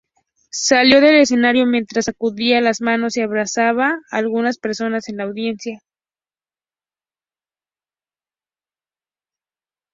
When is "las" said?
2.59-2.81